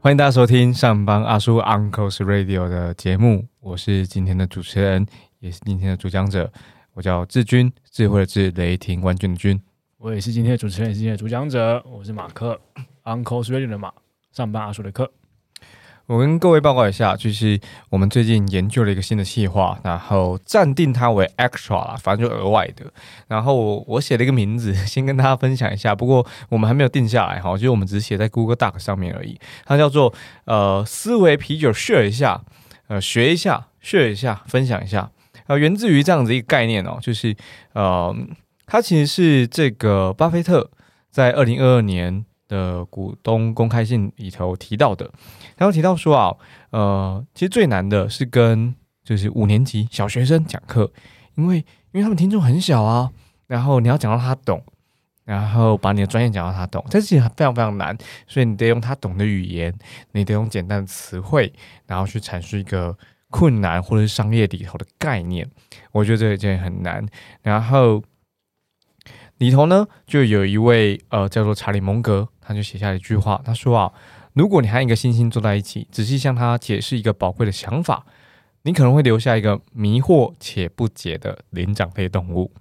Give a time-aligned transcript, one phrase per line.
[0.00, 5.04] 欢迎大家收听上班阿叔 Uncle's Radio 的节目，我是今天的主持人，
[5.40, 6.52] 也是今天的主讲者，
[6.94, 9.60] 我叫志军，智慧的智，雷霆万钧的军。
[9.98, 12.60] 我也是今天的主持人，也是今天的主讲者，我是马克
[13.02, 13.92] ，Uncle's Radio 的马，
[14.30, 15.10] 上班阿叔的课。
[16.06, 17.58] 我跟各位报告一下，就是
[17.90, 22.84] 我们最近研究了一个新的计划，然后暂定它为 extra 啦，反正就额外的。
[23.26, 25.96] 然后我写了一个名字， 先跟大家分享一下。
[25.96, 29.36] 不过我们还没有定下来哈，就是我们只是写在 Google Doc 上面而已。
[29.64, 32.40] 它叫做呃思维啤酒 share 一下，
[32.86, 35.10] 呃学一下 share 一下，分享一下。
[35.48, 37.34] 呃，源自于这样子一个概念哦，就是
[37.72, 38.14] 呃，
[38.64, 40.70] 它其实是这个巴菲特
[41.10, 42.24] 在二零二二年。
[42.48, 45.10] 的股东公开信里头提到的，
[45.56, 46.36] 然后提到说啊，
[46.70, 50.92] 呃，其实最难的是跟就是五年级小学生讲课，
[51.34, 51.64] 因为因
[51.94, 53.10] 为他们听众很小啊，
[53.46, 54.62] 然后你要讲到他懂，
[55.24, 59.74] 然后把你的专业讲到他懂，这其实非常非常难，所以你得用他懂的语言，
[60.12, 61.52] 你得用简单的词汇，
[61.86, 62.96] 然后去阐述一个
[63.30, 65.48] 困难或者是商业里头的概念，
[65.92, 67.04] 我觉得这一件很难，
[67.42, 68.02] 然后。
[69.38, 73.92] 里头呢，就有一位呃叫做查理蒙格，他就写下了一句话，他说啊，
[74.34, 78.06] 如果你和一个猩猩坐在一起，仔细向他解释一个宝贵的想法，
[78.62, 82.52] 你可能会留下一个迷惑且不解的灵长类动物，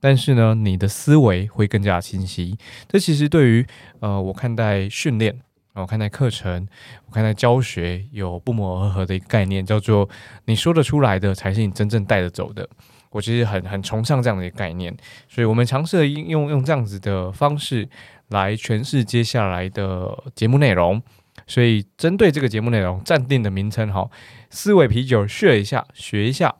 [0.00, 2.58] 但是呢，你的思维会更加清晰。
[2.86, 3.66] 这其实对于
[4.00, 5.40] 呃我看待训练，
[5.72, 6.68] 我看待课程，
[7.06, 10.08] 我看待教学，有不谋而合的一个概念，叫做
[10.44, 12.68] 你说得出来的，才是你真正带着走的。
[13.10, 14.96] 我其实很很崇尚这样的一个概念，
[15.28, 17.88] 所以我们尝试应用用这样子的方式
[18.28, 21.02] 来诠释接下来的节目内容。
[21.46, 24.10] 所以针对这个节目内容暂定的名称哈，
[24.50, 26.54] 思维啤酒学一下学一下。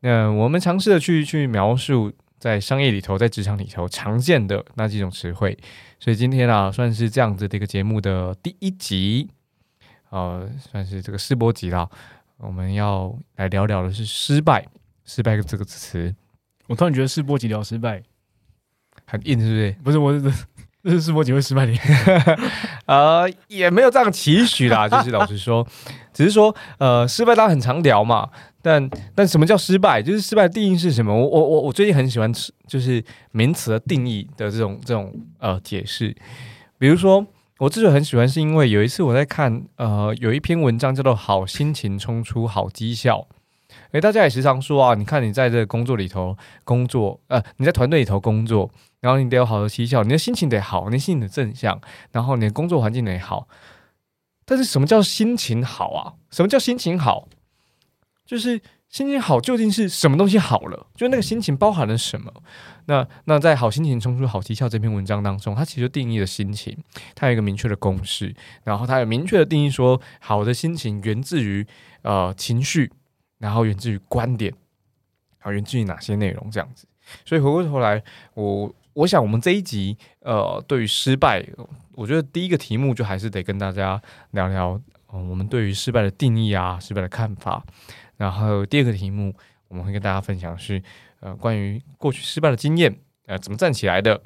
[0.00, 5.58] 那我们尝试的去去描述在商业里头，在职场里头常见的那几种词汇。
[5.98, 9.28] 所以今天啊，算是这样子的一个节目的第一集，
[10.10, 11.88] 呃，算是这个试播集啦。
[12.38, 14.66] 我们要来聊聊的是失败。
[15.04, 16.14] 失败这个词，
[16.68, 18.02] 我突然觉得试播集聊失败
[19.06, 19.76] 很硬，是不是？
[19.84, 20.46] 不是，我是
[20.82, 21.72] 这是试播集会失败的，
[22.86, 24.88] 呃，也没有这样期许啦。
[24.90, 25.64] 就是老实说，
[26.12, 28.28] 只是说，呃，失败当然很常聊嘛。
[28.60, 30.02] 但但什么叫失败？
[30.02, 31.14] 就是失败的定义是什么？
[31.14, 32.32] 我我我我最近很喜欢
[32.66, 36.16] 就是名词的定义的这种这种呃解释。
[36.78, 37.24] 比如说，
[37.58, 43.18] 我之所以很喜欢，是因为有一次我在看呃有一篇文章叫做《好心情冲出好绩效》。
[43.92, 48.70] 诶，大家也时常说啊，你看你在这个工作里头工作，呃，你在团队里头工作，
[49.00, 51.80] 然后你得有好的绩效，你的心情得好，你心情得正向，
[52.10, 53.46] 然后你的工作环境得好。
[54.44, 56.14] 但是什么叫心情好啊？
[56.30, 57.28] 什么叫心情好？
[58.24, 60.86] 就是心情好究竟是什么东西好了？
[60.94, 62.32] 就那个心情包含了什么？
[62.86, 66.76] 那那在《好心情冲出好绩效》这篇文章当中，它其实定义了心情，
[67.14, 71.66] 它有一个明确的公式，然后它有明确的定义说，好的心情源自于
[72.00, 72.90] 呃情绪。
[73.42, 74.54] 然后源自于观点，
[75.40, 76.86] 啊，源自于哪些内容这样子？
[77.24, 78.00] 所以回过头来，
[78.34, 81.44] 我我想我们这一集，呃，对于失败，
[81.94, 84.00] 我觉得第一个题目就还是得跟大家
[84.30, 87.64] 聊聊，我们对于失败的定义啊，失败的看法。
[88.16, 89.34] 然后第二个题目，
[89.66, 90.80] 我们会跟大家分享是，
[91.18, 94.22] 呃，关于过去失败的经验，呃，怎么站起来的？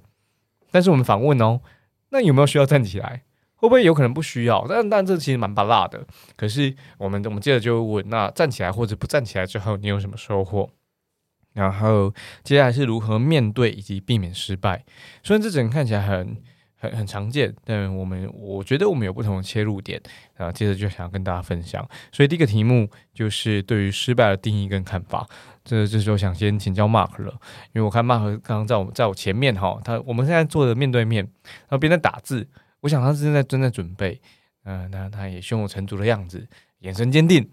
[0.71, 1.63] 但是我们反问哦，
[2.11, 3.23] 那有没有需要站起来？
[3.67, 4.65] 会不会有可能不需要？
[4.69, 6.07] 但但这其实蛮拔辣的。
[6.37, 10.71] 可是我们我们接着就问：那站起来或者不站起来之后，你有什么收获？
[11.53, 12.13] 然后
[12.45, 14.85] 接下来是如何面对以及避免失败？
[15.23, 16.37] 虽然这整个看起来很
[16.79, 20.01] 很很常见，但我们我觉得我们有不同的切入点。
[20.37, 21.87] 然后接着就想要跟大家分享。
[22.13, 25.27] 所以第一个题目就是对于失败的定义跟看法。
[25.65, 27.33] 这这时候想先请教 Mark 了，
[27.73, 32.47] 因为我看 Mark 刚刚在我在我前面哈，他我们现在坐的面对面，然后边在打字。
[32.87, 34.21] 我想他是正在正在准备，
[34.63, 36.47] 嗯，那他也胸有成竹的样子，
[36.79, 37.45] 眼神坚定，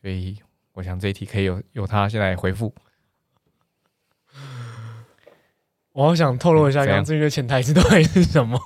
[0.00, 0.36] 所以
[0.72, 2.74] 我想这一题可以由由他先来回复。
[5.94, 8.58] 我好想透露一下，刚刚这个潜台词到底是什么？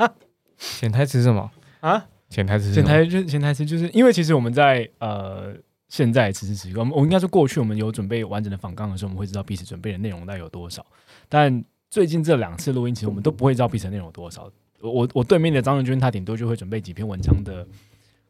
[0.56, 1.50] 潜台词是什么
[1.80, 2.06] 啊？
[2.30, 5.54] 潜台词，潜台就潜台词，就是因为其实我们在呃
[5.88, 10.86] 现在此时此刻，我们我应该说过去我们有准备完整的访纲的时候，我们会知道彼此准备的内容大概有多少。
[11.28, 14.50] 但最近这两次录音，其实我们都不会知道彼此的内容有多少。
[14.80, 17.66] 我我对面的张仁君，他顶多就会准备几篇文章的，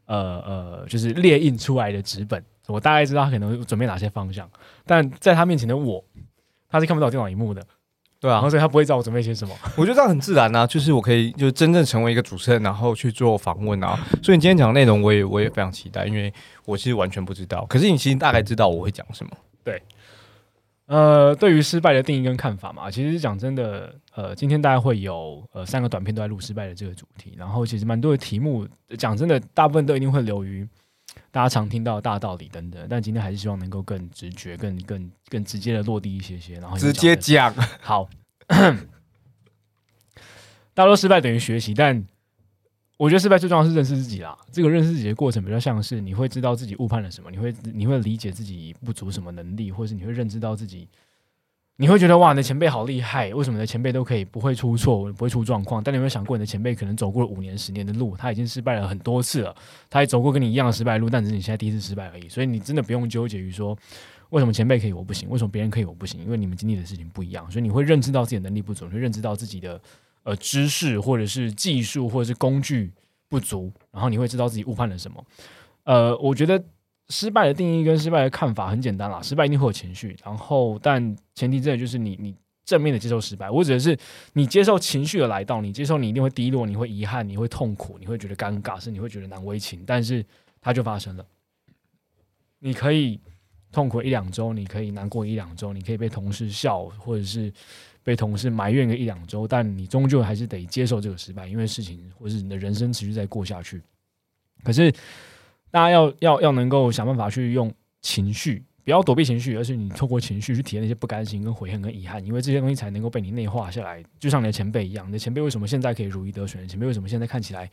[0.06, 2.42] 呃呃，就是列印出来的纸本。
[2.66, 4.46] 我大概知道他可能准备哪些方向，
[4.84, 6.04] 但在他面前的我，
[6.68, 7.64] 他是看不到电脑荧幕的，
[8.20, 9.54] 对啊，所以他不会知道我准备些什么。
[9.74, 13.98] 我觉得这样很自然啊，就是我可以就真正成为一个主持人，然后去做访问啊。
[14.22, 16.30] 所以你今天讲的内容，我也我也非常期待，因为
[16.66, 17.64] 我其实完全不知道。
[17.66, 19.32] 可是你其实大概知道我会讲什么。
[19.64, 19.82] 对，
[20.88, 30.66] 呃，对于失败的定义跟看法嘛，其实讲真的，呃，今天大家会有呃三个短片都在录失败的这个主题，然后其实蛮多的题目，讲真的，大部分都一定会流于
[31.30, 38.08] 大家常听到的大道理等等，但今天还是希望能够更直觉、更更更直接的落地一些些，然后直接讲好。
[40.72, 42.02] 大多失败等于学习，但
[42.98, 44.36] 我觉得失败最重要是认识自己啦。
[44.50, 50.88] 这个认识自己的过程比较像是你会知道自己误判了什么，你会你会理解自己不足什么能力，或者是你会认知到自己，
[51.76, 55.80] 你会觉得哇，你的前辈好厉害，为什么你的前辈都可以不会出错，不会出状况？
[55.80, 59.54] 但你有没有想过，你的前辈可能走过了五年、十年的路，他已经失败了很多次了，
[59.88, 62.28] 他也走过跟你一样的失败路，但只是你现在第一次失败而已。
[62.28, 63.78] 所以你真的不用纠结于说
[64.30, 69.80] 为什么前辈可以我不行，为什么别人可以我不行，因为你们经历的事情不一样，所以你会认知到自己的能力不足，你会认知到自己的
[70.22, 72.92] 呃知识或者是技术或者是工具。
[73.30, 75.22] 不足，然后你会知道自己误判了什么。
[75.84, 76.64] 呃，我觉得
[77.10, 82.34] 失败的定义跟失败的看法很简单啦，失败一定会有情绪，然后但前提真的就是你你
[82.64, 83.50] 正面的接受失败。
[83.50, 83.94] 我指的是
[84.32, 90.24] 你接受情绪的来到，你接受你一定会低落，你会遗憾，你会痛苦，你会觉得尴尬，是你会觉得难为情，但是
[90.62, 91.26] 它就发生了。
[92.60, 93.20] 你可以
[93.70, 97.52] 痛苦一两周，你可以难过一两周，你可以被同事笑，或者是。
[98.08, 103.82] 被同事埋怨个一两周，但你终究还是得接受这个失败，因为事情或是你的人生持续在过下去。
[104.64, 104.90] 可是，
[105.70, 107.70] 大家要要要能够想办法去用
[108.00, 114.02] 情绪，不要躲避情绪，而是你透过情绪去体验那些不甘心、跟悔恨、跟遗憾，因为这些东西才能够被你内化下来。
[114.18, 116.66] 就像你的前辈一样，你的前辈为什么现在可以如鱼得水？
[116.66, 117.70] 前辈为什么现在看起来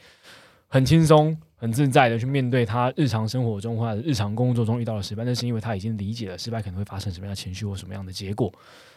[0.68, 5.24] 很轻松、很自在的去面对他日常生活中或者日常工作中遇到的失败？
[5.24, 8.52] 那是因为他已经理解了失败可能会发生什么样的情绪或什么样的结果。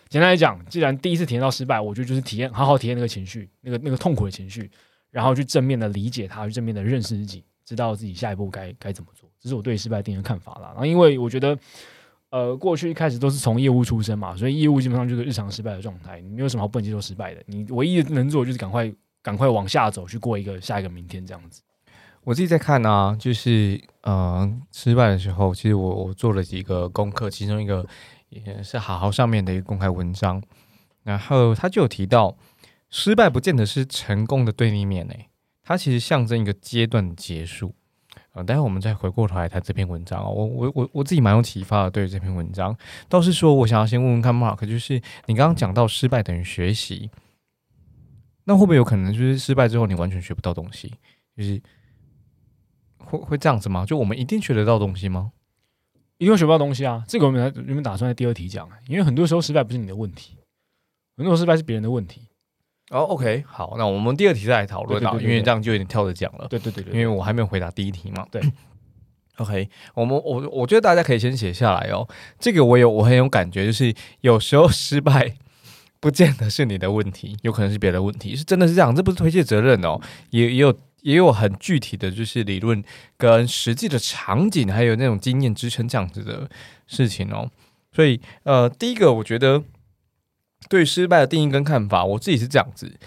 [0.09, 4.71] 简单来讲，既然第一次体验到失败，我觉得就是体验好好体验那个情绪，那个那个痛苦的情绪，
[5.11, 9.29] 然后去正面的理解它，去正面的认识自己，知道自己下一步该该怎么做。
[9.39, 10.69] 这是我对失败定的看法啦。
[10.69, 11.59] 然后，因为我觉得，
[12.31, 16.21] 呃，过去一开始都是从业务出身嘛，所以业务基本上就是日常失败的状态。
[16.23, 18.91] 你没有什么好不能接受失败的，你唯一能做就是赶快
[19.23, 21.61] 赶快往下走，去过一个下一个明天这样子。
[22.25, 27.87] 我自己在看啊，就是呃，失败的时候，其实我我做了几个功课，其中一个。
[28.29, 30.43] 也是好好上面的一个公开文章，
[31.03, 32.37] 然后他就有提到，
[32.91, 35.29] 失败不见得是成功的对立面诶，
[35.63, 37.75] 它其实象征一个阶段结束。
[38.33, 40.31] 呃，待会我们再回过头来谈这篇文章哦。
[40.31, 42.77] 我我我我自己蛮有启发的，对于这篇文章
[43.09, 47.11] 倒是说我想要先问问看 Mark，就是你刚刚讲到失败等于学习，
[48.45, 50.93] 那会不会有可能就是失败之后你完全学不到东西？
[51.37, 51.61] 就是
[52.99, 53.87] 会会这样子吗？
[53.87, 55.33] 就我们一定学得到东西吗？
[56.19, 57.03] 一定学不到东西啊！
[57.07, 60.37] 这个我们原本打算在第二题讲，因为很多时候失败不是你的问题，
[61.17, 62.23] 很多时候失败是别人的问题。
[62.91, 66.49] 哦，OK，好，那我们第二题再来讨论啊，因为这样就有点跳着讲了。
[66.49, 68.27] 对对对对，因为我还没有回答第一题嘛。
[68.33, 68.43] 对
[69.37, 72.09] ，OK，我们我我觉得大家可以先写下来哦。
[72.41, 75.37] 这个我有我很有感觉，就是有时候失败
[76.01, 80.01] 不见得是你的问题，有可能是别的问题，是真的是这样，这不是推卸责任哦，
[80.31, 80.77] 也也有。
[81.03, 82.83] 也有很具体的就是理论
[83.17, 86.49] 跟实际的场景，还有那种经验支撑这样子的
[86.87, 87.51] 事情哦。
[87.93, 89.63] 所以，呃，第一个，我觉得
[90.69, 92.99] 对失败的定义跟看法，我自己是这样子。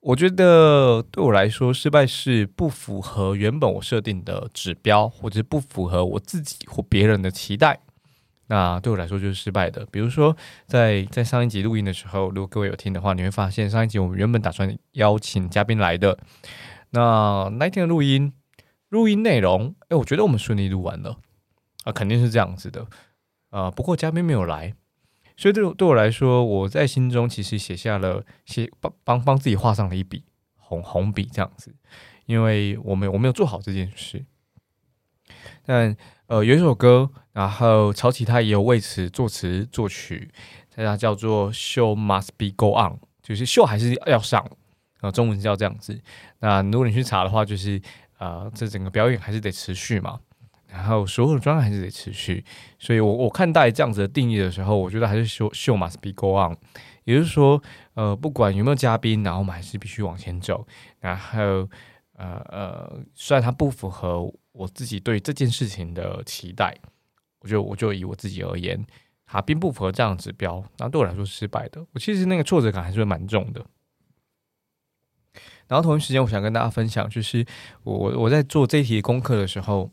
[0.00, 7.80] 我觉得对我来说，失败是不符合原本我设定的指标，或者是不符合我自己或别人的期待。
[8.48, 9.86] 那对我来说就是失败的。
[9.90, 16.18] 比如说，在在上一集录音的时候，如果各位有听的话，你会发现上一集我们原本打算邀请嘉宾来的。
[16.94, 18.32] 那那天的录音，
[18.88, 21.18] 录音内容，哎，我觉得我们顺利录完了
[21.82, 22.86] 啊，肯定是这样子的
[23.50, 23.68] 啊。
[23.68, 24.74] 不过嘉宾没有来，
[25.36, 30.22] 所以对对我来说，我在心中其实写下了写帮帮帮自己画上了一笔
[30.56, 31.74] 红红笔这样子，
[32.26, 34.24] 因为我没我没有做好这件事。
[35.64, 35.96] 但
[36.26, 40.30] 呃，有一首歌，然后曹启他也有为此作词作曲，
[40.70, 44.48] 它叫做《Show Must Be Go On》，就是秀还是要上。
[45.04, 46.00] 然后，中文叫这样子。
[46.38, 47.78] 那如果你去查的话，就是
[48.16, 50.18] 啊，这整个表演还是得持续嘛。
[50.66, 52.42] 然后所有的专案还是得持续。
[52.78, 56.56] 所以我我看待这样子的定义的时候，我觉得还是秀秀 must be go on。
[57.04, 60.66] 也就是说，呃，不管有没有嘉宾，然后我们还是必须往前走。
[61.00, 61.38] 然后，
[62.16, 66.74] 呃呃，虽然它不符合我自己对这件事情的期待，
[67.40, 68.82] 我就我就以我自己而言，
[69.26, 71.84] 它并不符合这样的指标，那对我来说是失败的。
[71.92, 73.62] 我其实那个挫折感还是蛮重的。
[75.68, 77.44] 然后同一时间，我想跟大家分享，就是
[77.82, 79.90] 我我在做这一题功课的时候，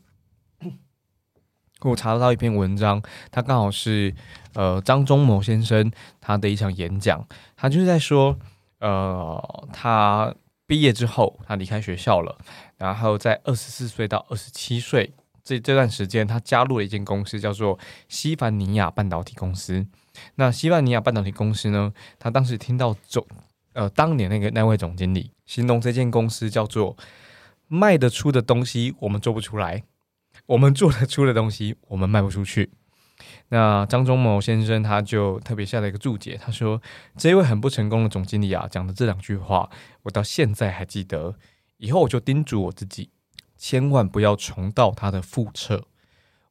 [1.80, 4.14] 我查到一篇文章，他刚好是
[4.54, 7.26] 呃张忠谋先生他的一场演讲，
[7.56, 8.38] 他就是在说，
[8.78, 10.34] 呃，他
[10.66, 12.38] 毕业之后，他离开学校了，
[12.76, 15.12] 然后在二十四岁到二十七岁
[15.42, 19.84] 这这段时间，他加入了一间公司，叫做西凡尼亚半导体公司。
[20.36, 23.26] 那西凡尼亚半导体公司呢，他当时听到总
[23.72, 26.96] 呃当年那个那位总经理形容这间公司叫做
[27.68, 29.84] 卖得出的东西我们做不出来，
[30.46, 32.70] 我们做得出的东西我们卖不出去。
[33.50, 36.80] 那张忠谋先生他就特别下了一个注解，他说
[37.18, 39.68] ：“这位很不成功的总经理啊，讲的这两句话，
[40.04, 41.34] 我到现在还记得。
[41.76, 43.10] 以后我就叮嘱我自己，
[43.58, 45.86] 千万不要重蹈他的覆辙。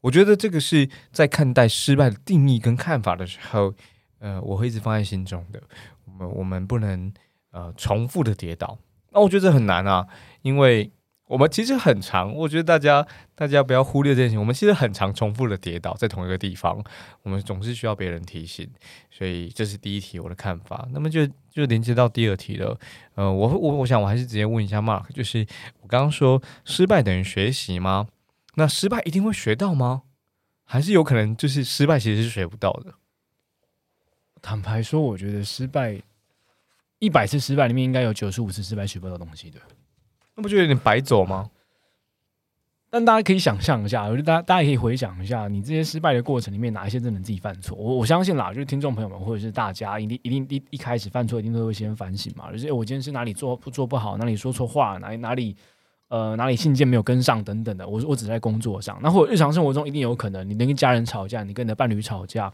[0.01, 3.73] 我觉得这个是在看待失败的定义跟看法的时候，
[4.19, 5.59] 呃，我会一直放在心中的。
[6.05, 7.11] 我们我们不能
[7.49, 8.77] 呃重复的跌倒。
[9.11, 10.07] 那我觉得这很难啊，
[10.41, 10.91] 因为。”
[11.31, 14.39] 我们其实很长，我觉得大家大家不要忽略这件事情。
[14.41, 16.83] 我们其实很长重复的跌倒在同一个地方，
[17.23, 18.69] 我们总是需要别人提醒。
[19.09, 20.85] 所以这是第一题我的看法。
[20.91, 22.77] 那么就就连接到第二题了。
[23.15, 25.47] 呃，我我我想我还是直接问一下 Mark，就是
[25.79, 28.09] 我刚刚说失败等于学习吗？
[28.55, 30.01] 那失败一定会学到吗？
[30.65, 32.95] 还是有可能就是失败其实是学不到的？
[34.41, 36.01] 坦白说，我觉得失败
[37.01, 39.59] 一百次失败里面应该有九十五次失败学不到东西的。
[40.35, 41.49] 那不就有点白走吗？
[42.93, 47.75] 但大家可以想象一下，我觉得大家大家可以回想一下，你这些失败的过程里面，哪一些真的自己犯错？
[47.75, 52.51] 我我相信啦，就是听众朋友们或者是大家，一定一定一一开始犯错，一定都会先反省嘛。
[52.51, 55.55] 就是我今天是哪里做不做不好，哪里说错话，哪里哪里
[56.09, 57.87] 呃哪里信件没有跟上等等的。
[57.87, 62.51] 我我只在工作上，那或者日常生活中一定有可能，你能跟家人吵架，你跟你的伴侣吵架，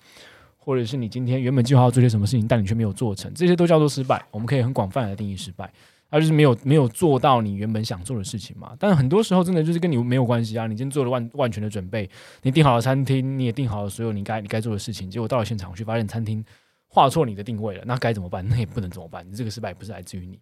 [0.68, 4.22] 或者是你今天原本计划要做些什么事情，但你却没有做成，这些都叫做失败。
[4.32, 5.72] 我们可以很广泛的定义失败。
[6.12, 8.76] 他就是没有没有做到你原本想做的事情嘛？
[8.78, 10.68] 但很多时候真的就是跟你没有关系啊！
[10.68, 12.10] 你今天做了万万全的准备，
[12.42, 16.44] 你订好了餐厅，你也订好了所有你该你该做的事情，结果到了现场去发现餐厅
[16.90, 18.46] 画错你的定位了，那该怎么办？
[18.50, 19.26] 那也不能怎么办？
[19.26, 20.38] 你这个失败不是来自于你。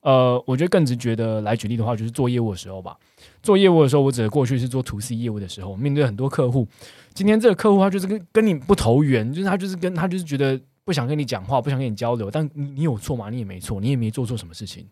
[0.00, 2.96] 呃，我觉得更直觉的来举例的话，就是做业务的时候吧。
[3.42, 6.66] 做业务的时候，我指的过去是做 to C 业务的时候，面对很多客户，
[7.14, 10.60] 今天这个客户他就是跟跟你不投缘，就是他就是跟他就是觉得。
[10.84, 13.28] 不想跟你讲话，不想跟你交流，但你你有错吗？
[13.28, 14.86] 你也没错，你也没做错什么事情，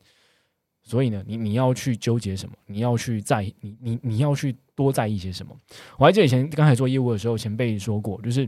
[0.82, 2.54] 所以呢，你你要去纠结什么？
[2.66, 5.56] 你要去在你你你要去多在意些什么？
[5.96, 8.46] 我还记得以前刚才做业务的时候，前辈说过，就是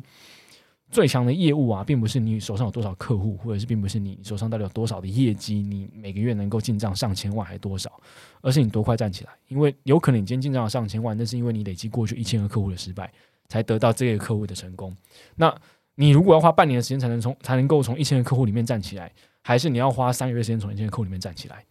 [0.90, 8.00] 最强的业务啊，并不是你手上有多少客户，或者是并不是你手上到底有多少的业绩，你每个月能够进账上千万还是多少，
[8.40, 9.30] 而是你多快站起来。
[9.48, 13.12] 因为有可能你今天进账了上千万，那是因为你累积过去一千个客户的失败，
[13.48, 14.96] 才得到这个客户的成功。
[15.36, 15.54] 那
[15.96, 21.64] 你如果要花半年的时间才能从才能够从一千个客户里面站起来，还是你要花三个月时间从一千个客户里面站起来？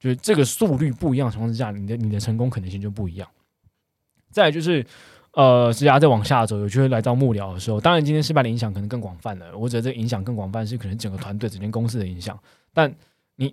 [0.00, 3.28] 就是这个速率不一样的情况之下，你的你的成功可能性就不一样。
[4.30, 4.84] 再就是，
[5.34, 9.56] 呃，职涯再往下走，有机会来到幕僚的时候，当然今天失败的影响可能更广泛了。
[9.58, 12.38] 我觉得这影响更广泛是可能整个团队、整间公司的影响。
[12.72, 12.94] 但
[13.34, 13.52] 你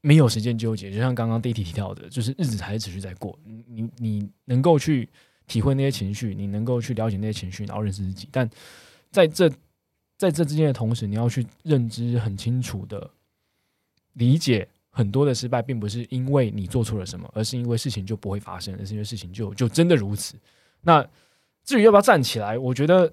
[0.00, 3.38] 没有时间纠结，就像刚刚第一题提到的，就是日子还是持续在过。
[3.44, 5.06] 你你你能够去
[5.46, 8.26] 体会那些情绪，你能够去了解那些情绪，然后认识自己。
[8.32, 8.48] 但
[9.10, 9.50] 在这
[10.16, 13.10] 在这之间的同时，你要去认知很清楚的
[14.14, 20.34] 理解，很多的失败并不是因为你做错了什么，而是因为事情就不会发生，而是因为事情就就真的如此。
[20.82, 21.06] 那
[21.64, 23.12] 至于要不要站起来，我觉得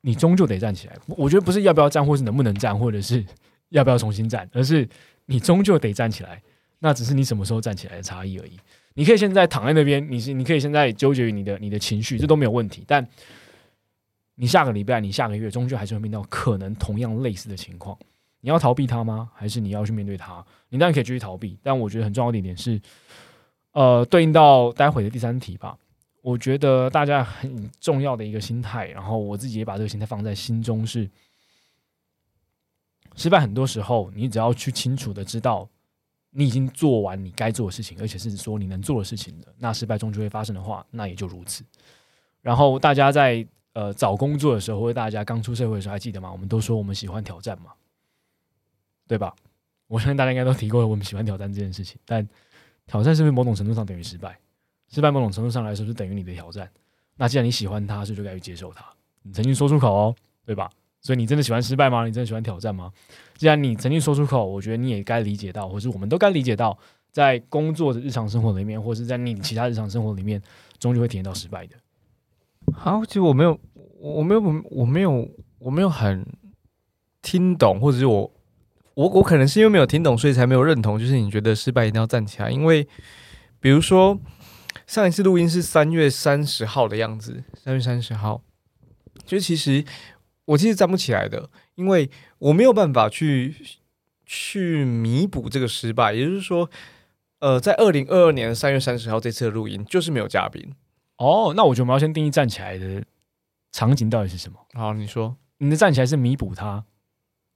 [0.00, 0.96] 你终究得站起来。
[1.08, 3.24] 我觉得不是要不要站，或是能不能站，或者是
[3.70, 4.88] 要不要重新站，而是
[5.26, 6.42] 你终究得站起来。
[6.78, 8.58] 那只是你什么时候站起来的差异而已。
[8.94, 13.06] 你可以现在躺在那边，你是你可以现在纠结于你的你的情绪，这都没有问题，但。
[14.34, 17.96] 你下个礼拜，你下个月，终究还是会面到可能同样类似的情况。
[18.40, 19.30] 你要逃避它吗？
[19.34, 20.44] 还是你要去面对它？
[20.70, 22.80] 你当然可以继续逃避，但我觉得很重要的一点是，
[23.72, 25.76] 呃，对应到待会的第三题吧。
[26.22, 31.10] 我觉得大家很重要的一个心态，然后我自己也把这个心态放在心中是：
[33.14, 35.68] 失败很多时候，你只要去清楚的知道
[36.30, 41.62] 你已经做完你该做的事情，而且是说你能做的事情的，那失败终究会发生的话，那也就如此。
[42.40, 43.46] 然后大家在。
[43.74, 46.30] 呃，找工作的时候，或者大家刚出社会的时候，还记得吗？
[46.30, 47.72] 我们都说我们喜欢挑战嘛，
[49.08, 49.34] 对吧？
[49.86, 51.98] 我相信大家应该都提过我们喜欢挑战这件事情。
[52.04, 52.28] 但
[52.86, 54.38] 挑战是不是某种程度上等于失败？
[54.92, 56.70] 失败某种程度上来说是等于你的挑战。
[57.16, 58.84] 那既然你喜欢它，所以就该去接受它。
[59.22, 60.14] 你曾经说出口哦，
[60.46, 60.70] 对吧？
[61.00, 62.06] 所以你真的喜欢失败吗？
[62.06, 62.92] 你真的喜欢挑战吗？
[63.36, 66.78] 既然你曾经说出口，我觉得你也该理解到，或是我们都该理解到，
[67.10, 70.40] 在工作的日常生活里面，或是在你其他日常生活里面，
[70.78, 71.76] 终究会体验到失败的。
[72.72, 73.58] 好，其实我没有，
[73.98, 76.24] 我没有，我没有，我没有很
[77.20, 78.32] 听懂，或者是我，
[78.94, 80.98] 我，我可能是因为没有听懂，所以才没有认同。
[80.98, 82.86] 就是你觉得失败一定要站起来，因为
[83.58, 84.16] 比如说
[84.86, 88.42] 上一次录音是三月三十号的样子，三月三十号，
[89.24, 89.84] 就其实
[90.46, 93.54] 我其实站不起来的，因为我没有办法去
[94.26, 96.12] 去弥补这个失败。
[96.12, 96.68] 也就是说，
[97.38, 100.74] 呃，在二零二二年三月三十号这次的录音就是没有嘉宾。
[101.18, 103.04] 哦，那我觉得我们要先定义站起来的
[103.70, 104.58] 场景到底是什么？
[104.74, 106.84] 好，你说，你的站起来是弥补它，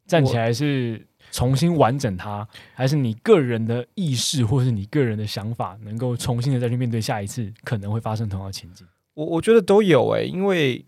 [0.07, 8.87] 站起来是重新完整它，还是你个人的意识或是你个人的想法能够重新的再去面对下一次可能会发生同样的情景？
[9.15, 10.85] 我我觉得都有诶、因为，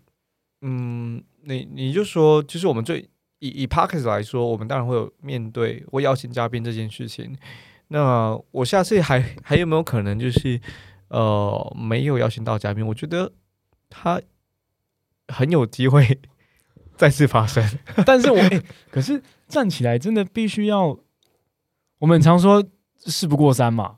[0.61, 7.35] 嗯，你你就说，就是我们最以以 p a r k e s 来说，我们当然会有面对会邀请嘉宾这件事情。
[7.87, 10.61] 那我下次还 还有没有可能就是
[11.07, 12.85] 呃没有邀请到嘉宾？
[12.85, 13.31] 我觉得
[13.89, 14.21] 他
[15.27, 16.19] 很有机会
[16.95, 17.63] 再次发生。
[18.05, 19.19] 但是我、欸可是
[19.49, 20.97] 站起来真的必须要，
[21.97, 22.63] 我们常说
[23.05, 23.95] 事不过三嘛，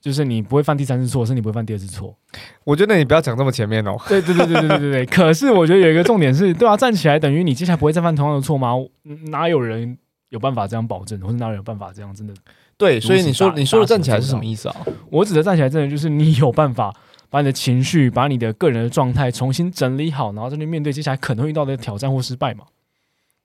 [0.00, 2.16] 就是你不会犯第三次错，是你不会犯第二次错。
[2.64, 3.96] 我觉得你不要讲这么前面哦。
[4.08, 5.06] 对对对对对对对对。
[5.14, 8.72] 可是我觉得有一个重点是，对啊，站起来等于你接下来不会再犯同样的错吗？
[9.04, 9.96] 嗯哪有人
[10.30, 12.34] 有办法这样保证，或者哪有办法这样真的？
[12.76, 14.76] 对，所以你说你说的站起来是什么意思啊？
[15.10, 16.92] 我指的站起来，真的就是你有办法
[17.30, 22.64] 把你的情绪、把你的个人的状态重新整理好，然后再去面对接下来可能会遇到的挑战或失败嘛。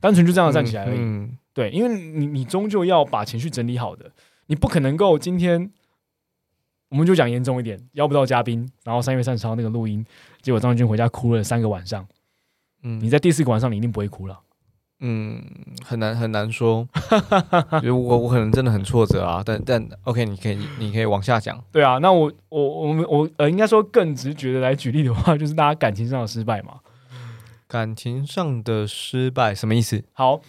[0.02, 0.98] 单纯就这样站起来而已。
[0.98, 4.12] 嗯，对，因为你你终究要把情绪整理好的，
[4.48, 5.72] 你不可能够今天，
[6.90, 10.06] 我们就讲严重一点，邀不到嘉宾，然后三月三十号那个录音，
[10.42, 12.08] 结果张军回家哭了三个晚上，
[12.84, 14.40] 嗯你在第四个晚上你一定不会哭了。
[15.02, 15.42] 嗯，
[15.86, 16.86] 很难很难说。
[17.82, 21.64] 就我我可能真的很挫折啊，但但 OK，你可以你可以往下讲。
[21.72, 26.82] 对啊，那我我我们我呃，应该说更直觉的来举例的话，就是大家感情上的失败嘛。
[27.66, 30.04] 感情上的失败什么意思？
[30.12, 30.42] 好，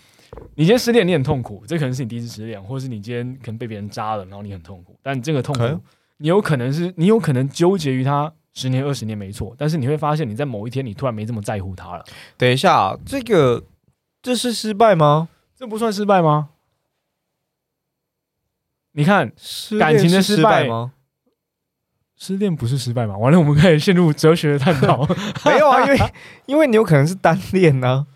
[0.54, 4.98] 你今天失恋，你很痛苦，这可能是你第一次失恋，或者是你今天可能被别人扎了，然后你很痛苦。
[5.02, 5.82] 但这个痛苦
[6.18, 12.04] 你有可能是你有可能纠结于他十年、二十年没错，但是你会发现你在某一天你突然没这么在乎他了，
[12.36, 13.64] 等一下，这个
[14.22, 15.28] 这是失败吗？
[15.56, 16.50] 这不算失败吗？
[18.92, 19.32] 你看，
[19.78, 20.92] 感情的失失败吗？
[22.16, 23.16] 失恋不是失败吗？
[23.16, 25.06] 完了，我们开始陷入哲学的探讨。
[25.46, 26.12] 没有啊，因为
[26.46, 28.06] 因为你有可能是单恋呢、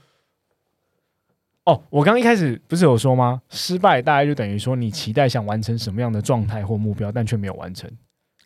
[1.65, 3.41] 哦，我刚刚一开始不是有说吗？
[3.49, 7.91] 失败大概就等于说你期待想完成什么样的状态或目标，但却没有完成。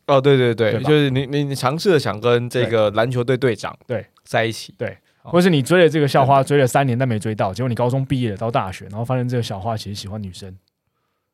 [0.07, 4.07] 哦，对对对，对就是你你你尝试着想跟这个篮球队队长对。
[4.25, 10.55] 在一起，对或是你追了这个校花追了三年但没追到，结果你高中毕业了到大学，然后发现这个校花其实喜欢女生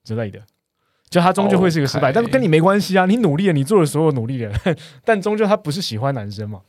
[0.05, 0.41] 之类的，
[1.11, 4.55] 就他终究会是一个失败但跟你没关系啊，你努力了，你做了所有努力了，
[5.05, 6.63] 但终究他不是喜欢男生嘛。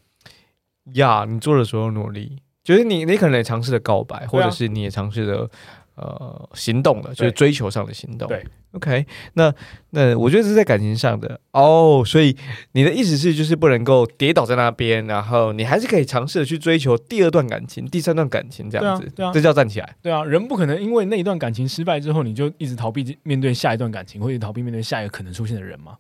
[0.93, 5.49] 呀你做了所有努力，就是你你可能也尝试了告白，或者是你也尝试了
[5.95, 8.27] 呃行动了，就是追求上的行动。
[8.27, 9.53] 对，OK，那
[9.91, 12.35] 那我觉得这是在感情上的哦，所以
[12.71, 19.95] 你的意思是就是不能够跌倒在那边，然后你还是可以尝试的去追求第二段感情、第三段感情这样子，对啊这叫站起来。
[20.01, 25.97] 对啊，人不可能因为那一段感情失败之后，你就一直逃避面对下一段感情，或者逃避面对下一个可能出现的人嘛。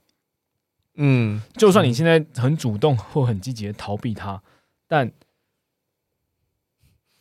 [0.97, 4.41] 嗯，就算你现在很主动或很积极的逃避他，
[4.87, 5.11] 但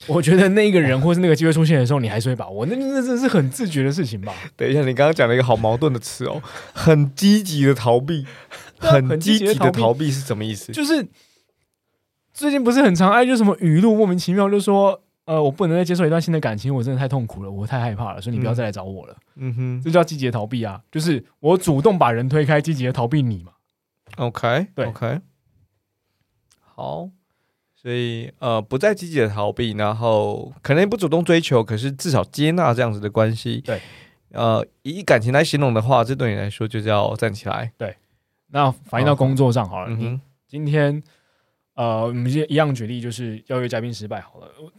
[0.08, 2.66] 我觉得那个人或是那个机会出现的时候，你还是会把握。
[2.66, 4.32] 那那真的是很自觉的事情吧？
[4.56, 8.26] 等一下，你刚刚讲了一个好矛盾的词哦，很积极的逃避，
[8.78, 10.72] 很很积积极的逃避是什么意思？
[10.72, 11.06] 就是
[12.32, 19.16] 最近不是很常爱就什么语录莫名其妙就说，呃，我不能再接受一段新的感情，我真的太痛苦了，我太害怕了，所以你不要嗯再来找我了。
[19.36, 23.52] 嗯哼这叫积极的逃避啊，就是我主动把人推开，积极的逃避你嘛。
[24.16, 25.20] ，OK，对 OK，
[26.60, 27.08] 好，
[27.84, 33.60] 所以呃，不再积极的逃避，然后可能也不主动追求，可是至少接纳这样子的关系。
[33.60, 33.78] 对，
[34.30, 37.70] 呃，以感情来形容的话，这对你来说就叫站起来。
[37.76, 37.94] 对
[38.46, 41.02] 那反映到工作上好了，你嗯哼，今天
[41.74, 44.72] 呃，我们一一样举例，就是邀约嘉宾失败好了，我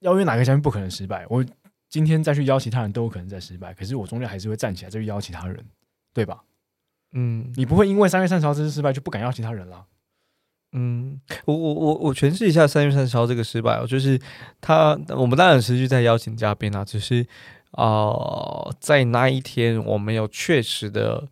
[0.00, 1.24] 邀约哪个嘉宾不可能失败？
[1.30, 1.42] 我
[1.88, 5.64] 今天再去邀其他人都有可能再失败，可是我终究还是会站起来再去邀其他人，
[6.12, 6.42] 对吧？
[7.12, 9.86] 嗯你不会因为三月三十号这次失败就不敢邀其他人啦。
[10.76, 14.20] 嗯，我我我我诠释一下三月三十号这个失败哦，就是
[14.60, 17.24] 他我们当然持续在邀请嘉宾啊，只是
[17.70, 21.28] 呃，在那一天我没有确实的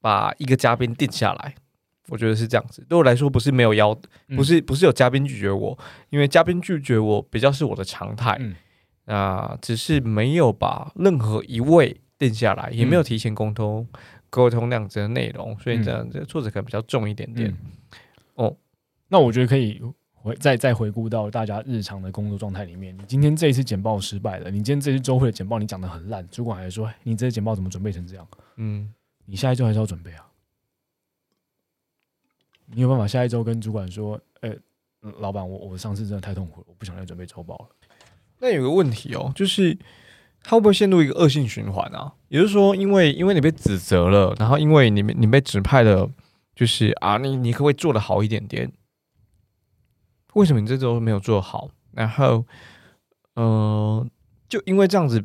[0.00, 1.54] 把一个嘉宾定下来，
[2.08, 2.84] 我觉得是这样子。
[2.88, 5.78] 对我来说，不是没有邀，嗯不是不是有嘉宾拒绝我，
[6.10, 8.56] 因为嘉宾拒绝我比较是我的常态，嗯
[9.06, 13.86] 啊、只是没有把任何一位定下来，也没有提前沟通
[14.30, 17.48] 沟通那样子的内容，所以这样这挫折感比较重一点点。
[17.48, 18.07] 嗯哦，
[19.08, 28.28] 那我觉得可以回再再回顾到大家日常的工作状态里面，你今天这一次简报失败了，你今天这次周会的简报你讲的很烂，主管还说哎你这次简报怎么准备成这样？
[28.56, 28.92] 嗯。
[29.30, 30.26] 你下一周还是要准备啊。
[32.64, 34.48] 你有办法下一周跟主管说，呃、
[35.02, 37.68] 嗯老板，我我上次真的太痛苦了，我不想再准备周报了。
[38.38, 39.76] 那有个问题哦，就是
[40.42, 42.14] 他会不会陷入一个恶性循环啊？
[42.28, 46.10] 也就是说，因为因为你被指责了，然后因为你你被指派了，
[46.54, 48.72] 就是啊，你你可不可以做的好一点点？
[50.38, 51.68] 为什么你这周没有做好？
[51.90, 52.44] 然后，
[53.34, 54.06] 呃，
[54.48, 55.24] 就因为这样子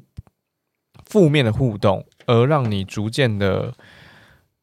[1.06, 3.76] 负面的互动，而让你逐渐的，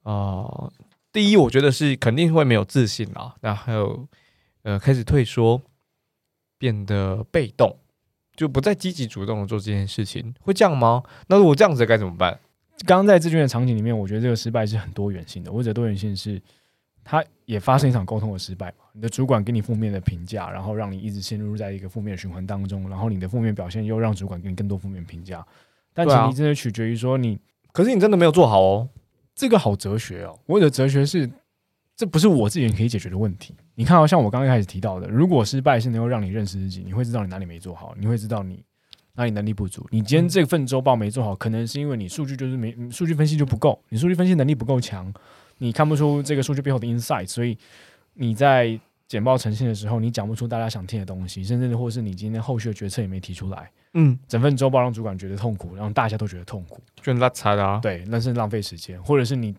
[0.02, 0.72] 呃，
[1.12, 4.08] 第一，我觉得是肯定会没有自信啊，然后，
[4.62, 5.62] 呃，开始退缩，
[6.58, 7.78] 变得被动，
[8.34, 11.04] 就不再积极主动的做这件事情，会这样吗？
[11.28, 12.40] 那如果这样子该怎么办？
[12.86, 16.42] 刚刚在志军的场景里面，我觉得这个失败是很多元性的，或者多元性是。
[17.04, 18.84] 他也发生一场沟通的失败嘛？
[18.92, 25.44] 你的主管给你负面的评价，然后让你一直陷入在一个负面循环当中，然后你的负面表现又让主管给你更多负面评价。
[25.92, 27.38] 但前提真的取决于说你，
[27.72, 28.88] 可是你真的没有做好哦。
[29.34, 31.28] 这个好哲学哦，我的哲学是，
[31.96, 33.54] 这不是我自己可以解决的问题。
[33.74, 38.62] 你看，像我刚刚开始提到的，如果失败是能够让你认识自己，你会知道你哪里没做好，你会知道你
[39.14, 39.86] 哪里能力不足。
[39.90, 45.12] 你今天这份周报没做好，可能是因为你数据就是没数据分析就不够，你数据分析能力不够强。
[45.60, 47.56] 你看不出这个数据背后的 insight，所以
[48.14, 53.70] 你在简报呈现的时候，你讲不出大家想听的东西，甚至或是你今天后续的决策也没提出来。
[53.94, 57.78] 嗯，整份周报让主管觉得痛苦，让大家都觉得痛苦，就拉差的啊。
[57.80, 59.54] 对，那是浪费时间，或者是你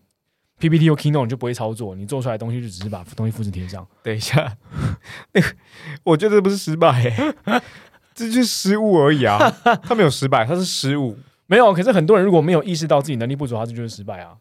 [0.58, 3.86] PPT 又 Keynote 就不会操作，你做出来的东西就只是把东西复制贴上。
[4.02, 4.56] 等一下，
[5.32, 5.54] 那个
[6.02, 7.12] 我觉得这不是失败，
[8.14, 9.38] 这就是失误而已啊。
[9.82, 11.16] 他没有失败，他是失误。
[11.46, 14.38] 没有，可是很多人如果没有意识到自己能力不足，他这就是失败啊，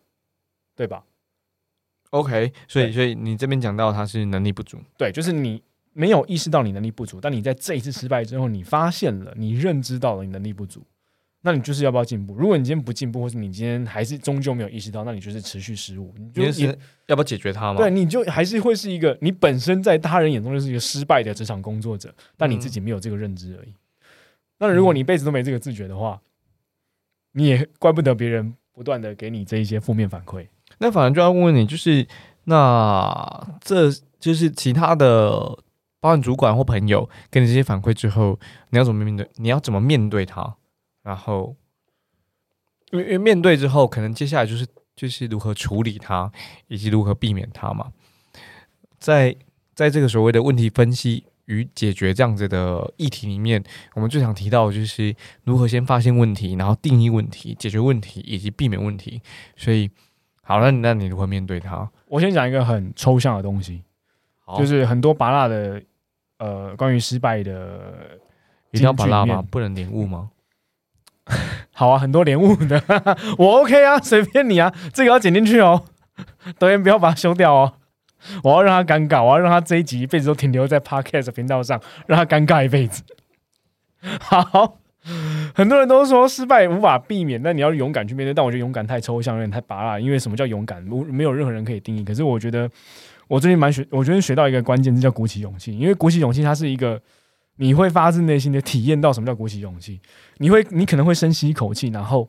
[0.75, 1.03] 对吧
[2.11, 10.81] ？OK，所以所以你这边讲到他是能力不足，对，就是你没有意识到你能力不足，但你在这一次失败之后，你发现了，你认知到了你能力不足，
[11.41, 12.35] 那你就是要不要进步？
[12.35, 16.65] 如果你今天不进步，或是你今天还是终究没有意识到，那你就是持续失误，你就是
[17.07, 17.77] 要不要解决它吗？
[17.77, 23.73] 对，你就还是会是一个你本身在他人眼中就是一个失败的职场工作者，但你自己没有这个认知而已。
[24.59, 26.21] 那如果你一辈子都没这个自觉的话，
[27.31, 30.45] 你也怪不得别人不断的给你这一些负面反馈。
[30.81, 32.07] 那反正就要问问你，就是
[32.45, 35.59] 那这就是其他的，
[35.99, 38.39] 包案主管或朋友给你这些反馈之后，
[38.71, 39.29] 你要怎么面对？
[39.35, 40.55] 你要怎么面对他？
[41.03, 41.55] 然后，
[42.91, 44.65] 因为因为面对之后，可能接下来就是
[44.95, 46.31] 就是如何处理它，
[46.67, 47.91] 以及如何避免它嘛。
[48.97, 49.35] 在
[49.75, 53.63] 在这个所谓的问题分析与解决这样子的议题里面，
[53.93, 59.21] 我们最想提到就是如何先发现问题，然后定义问题、解决问题以及避免问题。
[59.55, 59.91] 所以。
[60.43, 61.89] 好，那那你如何面对他？
[62.07, 63.83] 我先讲一个很抽象的东西，
[64.57, 65.81] 就是很多拔蜡的，
[66.39, 68.19] 呃，关于失败的，
[68.71, 69.41] 一定要拔蜡吗？
[69.49, 70.31] 不能连雾吗？
[71.73, 72.81] 好啊，很多连雾的，
[73.37, 75.85] 我 OK 啊，随便你啊，这个要剪进去哦，
[76.57, 77.73] 导演不要把它修掉哦，
[78.43, 83.03] 我要让他尴尬，我要让他这一集一辈子都停留在 Podcast 频道上，让他尴尬一辈子。
[84.19, 84.80] 好。
[85.53, 88.33] 很多人都说失败无法避免，但你要勇敢去面对。
[88.33, 90.01] 但我觉得勇敢太抽象，有点太拔了。
[90.01, 90.81] 因为什么叫勇敢？
[90.83, 92.03] 没没有任何人可以定义。
[92.03, 92.69] 可是我觉得，
[93.27, 95.77] 我最近蛮学，我觉得学到一个关键字叫鼓起勇气。
[95.77, 97.01] 因为鼓起勇气，它是一个
[97.57, 99.99] 你会发自内心的体验到什么叫鼓起勇气。
[100.37, 102.27] 你会，你可能会深吸一口气，然后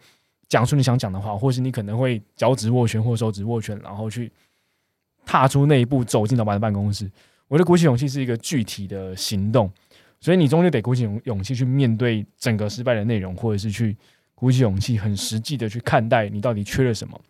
[0.48, 4.30] 讲出你想讲的话，或是你可能会脚趾握拳或手指握拳，然后去
[5.24, 7.10] 踏出那一步，走进老板的办公室。
[7.48, 9.70] 我觉得鼓起勇气是一个具体的行动。
[10.22, 13.96] 所以你终究得鼓起勇勇气去面对整个失败的内容，或者是去
[14.36, 17.20] 鼓起勇气，很实际的去看待你到底缺了什么。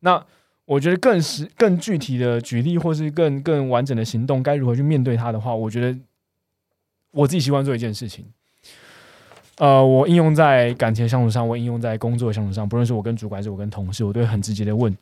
[0.00, 0.24] 那
[0.64, 5.98] 我觉得更实、更具体的举例，或是更更完整的行动，该如何去面对它的话，我觉得
[7.10, 8.24] 我自己习惯做一件事情。
[9.58, 14.96] 呃，我应用在感情相处上，我应用在工作的相处上，不论是我跟主管，还是我跟同事，我都会很直接的问。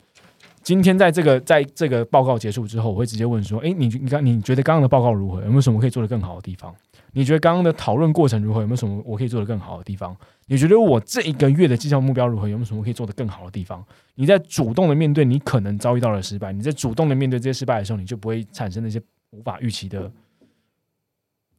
[0.62, 5.40] 今天在这个在这个报告结束之后，我会直接问说：“哎，你你刚你觉得刚刚的报告如何？
[5.42, 6.74] 有没有什么可以做得更好的地方？”
[7.16, 8.60] 你觉得刚刚的讨论过程如何？
[8.60, 10.14] 有没有什么我可以做的更好的地方？
[10.48, 12.46] 你觉得我这一个月的绩效目标如何？
[12.46, 13.82] 有没有什么可以做的更好的地方？
[14.16, 19.00] 你在主动的面对你可能遭遇到的失败，你在主动的面对这些失败的时候，你就不会产生那些
[19.30, 20.12] 无法预期的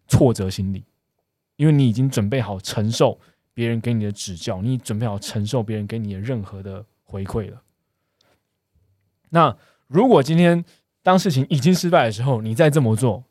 [0.08, 0.84] 挫折心理，
[1.56, 3.20] 因为你已经准备好承受
[3.56, 7.64] 别人给你的指教，你准备好承受别人给你的任何的回馈了。
[9.32, 10.64] 那如果今天
[11.02, 13.24] 当事情已经失败的时候，你再这么做。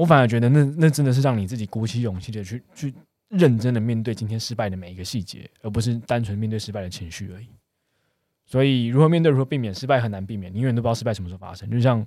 [0.00, 2.94] 我反而觉得，那那真的是让你自己鼓起勇气的去去
[3.28, 7.46] 认真的面对今天失败的每一个细节，而不是单纯面对失败的情绪而已。
[8.46, 11.70] 所以，如何面对，如何避免失败很难避免，你永远都不知道失败什么时候发生。
[11.70, 12.04] 就像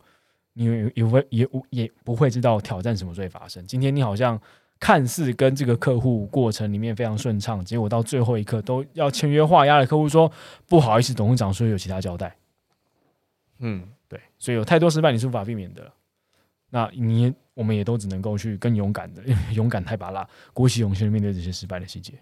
[0.53, 3.63] 你也会也也不会知道挑战什么时候会发生。
[3.67, 4.41] 今天你好像
[4.79, 10.31] 看似跟这个客户过程里面非常顺畅，结果到最后一刻都要签约画押的客户说
[10.67, 12.35] 不好意思，董事长说有其他交代。
[13.59, 15.91] 嗯，对，所以有太多失败你是无法避免的。
[16.73, 22.13] 那你我们也都只能够去更勇敢的，因 为勇敢太拔辣，鼓起勇气面对这些失败的细节。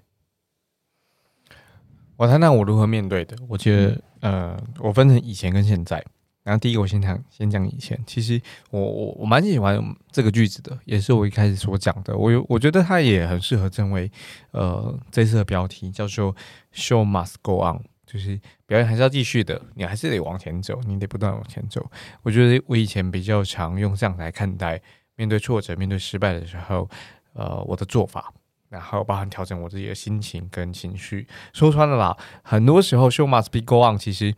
[2.18, 3.38] 我谈谈我如何面对的。
[3.48, 6.04] 我觉得，呃，我分成以前跟现在。
[6.44, 12.18] 然后第一个我先讲先讲以前，其实我我我蛮喜欢这个句子的，也是我一开始所讲的。
[12.18, 14.12] 我有我觉得它也很适合成为
[14.52, 16.36] 呃这次的标题，叫做
[16.74, 17.80] “Show must go on”，
[18.12, 21.90] 就是表演还是要继续的，你还是得往前走，你得不断往前走。
[22.24, 24.82] 我觉得我以前比较常用这样来看待
[25.16, 26.90] 面对挫折、面对失败的时候，
[27.34, 28.34] 呃，我的做法，
[28.70, 31.28] 然后包含调整我自己的心情跟情绪。
[31.54, 34.36] 说穿了啦，很多时候 “Show must be go on”，其实。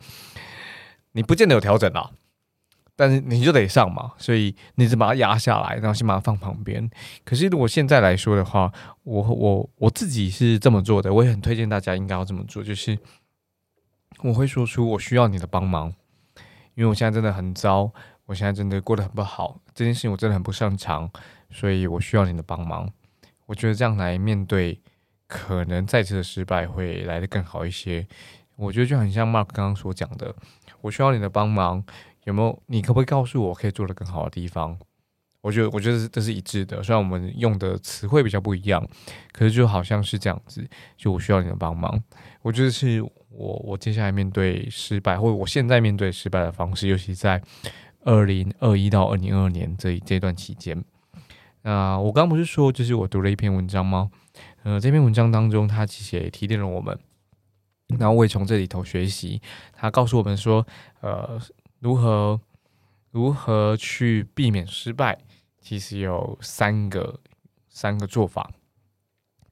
[1.15, 2.09] 你不见得有调整啊，
[2.95, 6.89] 但是你就得上嘛，所以你只把它压下来，然后先把它放旁边。
[7.23, 12.97] 可是如果现在来说的话，我我我自己是这么做的，我也很推荐大家应该要这么做，就是
[14.21, 15.93] 我会说出我需要你的帮忙，
[16.75, 17.91] 因为我现在真的很糟，
[18.25, 21.09] 我现在真的过得很不好，这件事情我真的很不擅长，
[21.49, 22.89] 所以我需要你的帮忙。
[23.45, 24.81] 我觉得这样来面对
[25.27, 28.07] 可能再次的失败会来得更好一些。
[28.55, 30.33] 我觉得就很像 Mark 刚刚所讲的。
[30.81, 31.83] 我需要你的帮忙，
[32.25, 32.61] 有没有？
[32.67, 34.77] 你可不可以告诉我可以做的更好的地方？
[35.41, 36.81] 我觉得，我觉得这是一致的。
[36.81, 38.85] 虽然我们用的词汇比较不一样，
[39.31, 40.65] 可是就好像是这样子。
[40.95, 42.01] 就我需要你的帮忙。
[42.43, 47.41] 我觉得是我我接下来面对失败，或者我现在面对失败的方式，尤其在
[48.03, 50.83] 二零二一到二零二二年这这段期间。
[51.63, 54.11] 那我刚不是说，就是我读了一篇文章吗？
[54.63, 56.99] 呃，这篇文章当中，它其实也提点了我们。
[57.99, 60.65] 然后我也从这里头学习，他告诉我们说，
[61.01, 61.39] 呃，
[61.79, 62.39] 如何
[63.11, 65.17] 如何去避免失败，
[65.61, 67.19] 其实有三个
[67.69, 68.51] 三个做法。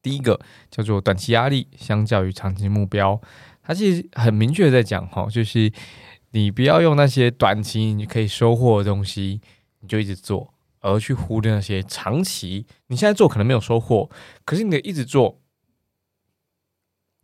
[0.01, 3.21] 第一个叫做短期压力，相较于长期目标，
[3.63, 5.71] 他其实很明确在讲哈，就是
[6.31, 9.41] 你不要用那些短期你可以收获的东西，
[9.79, 14.09] 你就一直做，而去忽略那些长期你现在做可能没有收获，
[14.45, 15.39] 可是你得一直做。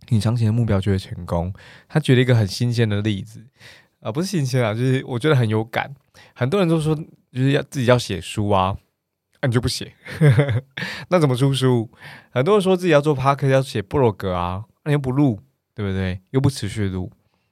[0.10, 1.54] 你长期的目标就会成功。
[1.90, 3.46] 他举了一个很新鲜的例子，
[4.00, 5.94] 啊，不是新鲜啊，就是我觉得很有感。
[6.34, 8.78] 很多人都说，就是要自己要写书啊，
[9.40, 9.94] 啊，你就不写，
[11.10, 11.90] 那怎么出书？
[12.32, 15.40] 很多人说自己要做 p a r k 要写布洛格啊，那又不录，
[15.76, 16.22] 对不对？
[16.32, 17.12] 又不持续录，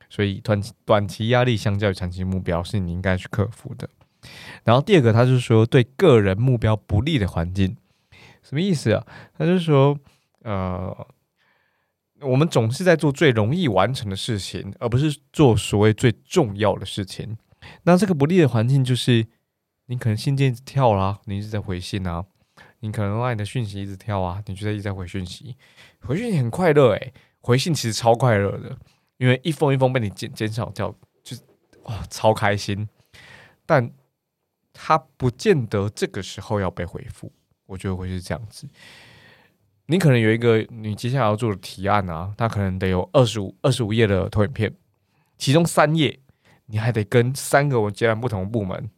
[0.09, 3.89] 所以短期短期压力相较于长期目标是你应该去克服的。
[4.63, 7.77] 然后第二个，他就是说对个人目标不利的环境，
[8.41, 9.05] 什么意思啊？
[9.37, 9.97] 他就说，
[10.43, 11.07] 呃。
[12.21, 17.37] 我们总是在做最容易完成的事情，而不是做所谓最重要的事情。
[17.83, 19.27] 那这个不利的环境就是，
[19.87, 22.25] 你可能信件一直跳啦，你一直在回信啊；
[22.79, 25.55] 你可能让你的讯息一直跳啊，你就在一直在回讯息。
[26.01, 28.77] 回讯息很快乐诶，回信其实超快乐的，
[29.17, 30.93] 因为一封一封被你减减少掉，
[31.23, 31.37] 就
[31.83, 32.87] 哇超开心。
[33.65, 33.91] 但
[34.73, 37.31] 他不见得这个时候要被回复，
[37.65, 38.67] 我觉得会是这样子。
[39.87, 44.75] 你可能有一个你接下来要做的提案啊，它可能得有二十五二十五页的投影片，
[45.37, 46.19] 其中三页
[46.65, 48.89] 你还得跟三个我截然不同部门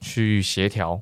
[0.00, 1.00] 去协调、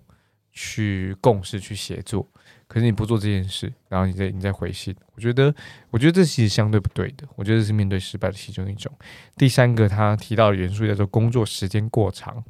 [0.52, 2.28] 去共事、去协作。
[2.66, 5.54] 可是你不做这件事，然后你再你再回信，我觉得
[5.90, 7.26] 我觉得这其实相对不对的。
[7.36, 8.92] 我觉得是面对失败的其中一种。
[9.36, 12.44] 第三个他提到的元素叫做工作时间过长，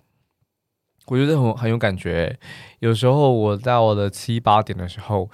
[1.07, 2.39] 我觉得很很有感觉。
[2.81, 5.31] 有时候我在我的七八点的时候。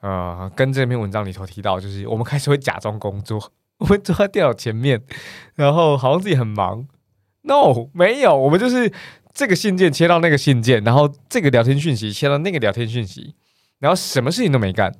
[0.00, 5.02] 呃，跟这篇文章里头提到，就是我们开始会假装工作， 我们坐在电脑前面，
[5.56, 6.86] 然后好像自己很忙。
[7.42, 8.92] No，没有，我们就是
[9.38, 13.36] 这个信件切到那个信件，然后这个聊天讯息切到那个聊天讯息，
[13.78, 14.92] 然后什么事情都没干。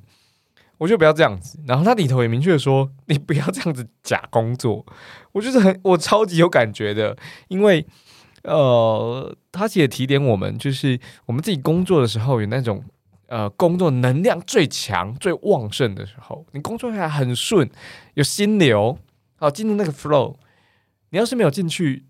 [0.77, 1.59] 我就不要这样子。
[1.67, 4.87] 然后他里头也明确说，你不要这样子假工作。
[5.33, 7.17] 我就是很，我超级有感觉的，
[7.49, 7.85] 因为
[8.45, 12.85] 呃，他也提点我们，就是我们自己工作的时候有那种。
[13.27, 17.69] 呃，工作能量最强、最旺盛的时候，你工作起来很顺，
[18.15, 18.99] 有心流，
[19.37, 20.37] 好进入那个 flow。
[21.11, 22.07] 你要是没有进去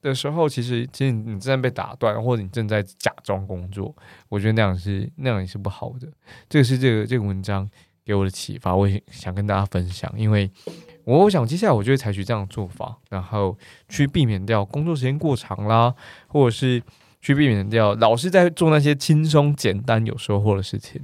[0.00, 3.94] 的时候，其实其实你正在被打断，或者你正在假装工作，
[4.28, 6.08] 我觉得那样是那样也是不好的。
[6.48, 7.68] 这个是这个这个文章
[8.04, 10.12] 给我的启发，我也想跟大家分享。
[10.16, 10.50] 因为
[11.04, 13.56] 我想接下来我就会采取这样的做法，然后
[13.88, 15.94] 去避免掉工作时间过长啦，
[16.28, 16.82] 或者是。
[17.24, 21.00] 去避免掉老是在做那些轻松、简单、有收获的事情。